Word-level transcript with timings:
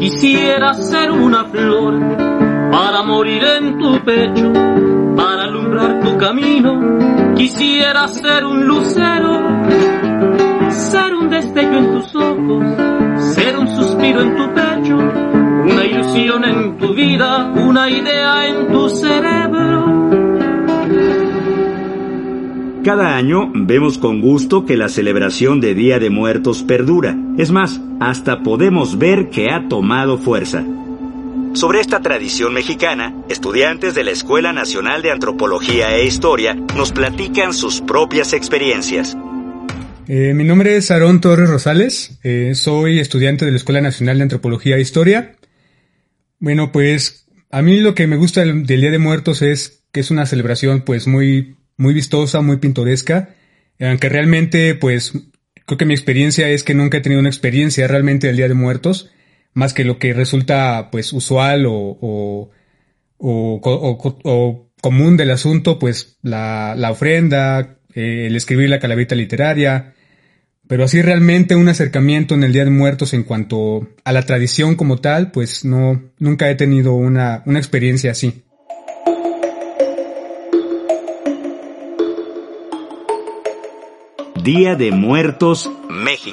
Quisiera 0.00 0.72
ser 0.72 1.10
una 1.10 1.44
flor 1.44 2.00
para 2.72 3.02
morir 3.02 3.42
en 3.44 3.78
tu 3.78 4.02
pecho, 4.02 4.50
para 5.14 5.42
alumbrar 5.42 6.00
tu 6.00 6.16
camino. 6.16 7.34
Quisiera 7.36 8.08
ser 8.08 8.46
un 8.46 8.66
lucero, 8.66 9.60
ser 10.70 11.14
un 11.14 11.28
destello 11.28 11.78
en 11.80 11.92
tus 11.92 12.16
ojos, 12.16 12.64
ser 13.34 13.58
un 13.58 13.68
suspiro 13.68 14.22
en 14.22 14.36
tu 14.36 14.54
pecho, 14.54 14.96
una 14.96 15.84
ilusión 15.84 16.44
en 16.46 16.78
tu 16.78 16.94
vida, 16.94 17.52
una 17.54 17.90
idea 17.90 18.46
en 18.46 18.72
tu 18.72 18.88
cerebro. 18.88 19.39
Cada 22.84 23.14
año 23.14 23.52
vemos 23.54 23.98
con 23.98 24.22
gusto 24.22 24.64
que 24.64 24.78
la 24.78 24.88
celebración 24.88 25.60
de 25.60 25.74
Día 25.74 25.98
de 25.98 26.08
Muertos 26.08 26.62
perdura. 26.62 27.14
Es 27.36 27.50
más, 27.50 27.78
hasta 28.00 28.42
podemos 28.42 28.98
ver 28.98 29.28
que 29.28 29.50
ha 29.50 29.68
tomado 29.68 30.16
fuerza. 30.16 30.64
Sobre 31.52 31.80
esta 31.80 32.00
tradición 32.00 32.54
mexicana, 32.54 33.14
estudiantes 33.28 33.94
de 33.94 34.02
la 34.02 34.12
Escuela 34.12 34.54
Nacional 34.54 35.02
de 35.02 35.10
Antropología 35.10 35.94
e 35.94 36.06
Historia 36.06 36.54
nos 36.74 36.92
platican 36.92 37.52
sus 37.52 37.82
propias 37.82 38.32
experiencias. 38.32 39.14
Eh, 40.08 40.32
mi 40.32 40.44
nombre 40.44 40.76
es 40.76 40.90
Aarón 40.90 41.20
Torres 41.20 41.50
Rosales, 41.50 42.18
eh, 42.22 42.52
soy 42.54 42.98
estudiante 42.98 43.44
de 43.44 43.50
la 43.50 43.58
Escuela 43.58 43.82
Nacional 43.82 44.16
de 44.16 44.22
Antropología 44.22 44.76
e 44.76 44.80
Historia. 44.80 45.36
Bueno, 46.38 46.72
pues 46.72 47.26
a 47.50 47.60
mí 47.60 47.78
lo 47.80 47.94
que 47.94 48.06
me 48.06 48.16
gusta 48.16 48.40
del, 48.40 48.64
del 48.64 48.80
Día 48.80 48.90
de 48.90 48.98
Muertos 48.98 49.42
es 49.42 49.84
que 49.92 50.00
es 50.00 50.10
una 50.10 50.24
celebración 50.24 50.80
pues 50.80 51.06
muy 51.06 51.56
muy 51.80 51.94
vistosa, 51.94 52.42
muy 52.42 52.58
pintoresca, 52.58 53.30
aunque 53.80 54.10
realmente, 54.10 54.74
pues, 54.74 55.12
creo 55.64 55.78
que 55.78 55.86
mi 55.86 55.94
experiencia 55.94 56.50
es 56.50 56.62
que 56.62 56.74
nunca 56.74 56.98
he 56.98 57.00
tenido 57.00 57.20
una 57.20 57.30
experiencia 57.30 57.88
realmente 57.88 58.26
del 58.26 58.36
Día 58.36 58.48
de 58.48 58.54
Muertos, 58.54 59.10
más 59.54 59.72
que 59.72 59.84
lo 59.84 59.98
que 59.98 60.12
resulta, 60.12 60.90
pues, 60.92 61.14
usual 61.14 61.64
o, 61.66 62.50
o, 63.18 64.70
común 64.82 65.16
del 65.16 65.30
asunto, 65.30 65.78
pues, 65.78 66.18
la, 66.22 66.74
la 66.76 66.90
ofrenda, 66.90 67.78
eh, 67.94 68.26
el 68.26 68.36
escribir 68.36 68.68
la 68.68 68.78
calavita 68.78 69.14
literaria, 69.14 69.94
pero 70.68 70.84
así 70.84 71.00
realmente 71.00 71.56
un 71.56 71.68
acercamiento 71.70 72.34
en 72.34 72.44
el 72.44 72.52
Día 72.52 72.64
de 72.64 72.70
Muertos 72.70 73.14
en 73.14 73.22
cuanto 73.22 73.88
a 74.04 74.12
la 74.12 74.26
tradición 74.26 74.76
como 74.76 74.98
tal, 74.98 75.30
pues 75.30 75.64
no, 75.64 76.12
nunca 76.18 76.50
he 76.50 76.56
tenido 76.56 76.92
una, 76.92 77.42
una 77.46 77.58
experiencia 77.58 78.10
así. 78.10 78.44
Día 84.42 84.74
de 84.74 84.90
Muertos, 84.90 85.70
México. 85.90 86.32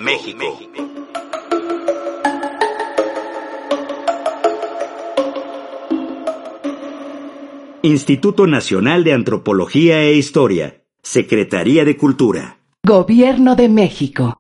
Instituto 7.82 8.48
Nacional 8.48 9.04
de 9.04 9.12
Antropología 9.12 10.02
e 10.04 10.14
Historia, 10.14 10.86
Secretaría 11.02 11.84
de 11.84 11.98
Cultura. 11.98 12.60
Gobierno 12.86 13.58
de 13.58 13.68
México. 13.68 14.38